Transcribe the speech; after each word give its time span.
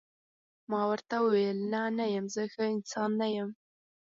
ما 0.69 0.81
ورته 0.91 1.15
وویل: 1.21 1.57
نه، 1.71 1.81
نه 1.97 2.05
یم، 2.13 2.25
زه 2.35 2.43
ښه 2.53 2.63
انسان 2.75 3.09
نه 3.21 3.27
یم. 3.35 3.49